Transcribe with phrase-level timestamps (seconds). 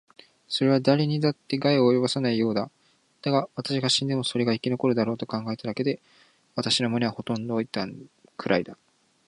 [0.47, 2.71] それはだれにだって害は及ぼさないようだ。
[3.21, 5.99] だが、私が死んでもそれが生き残るだろうと考えただけで、
[6.55, 8.79] 私の胸はほとんど痛むくらいだ。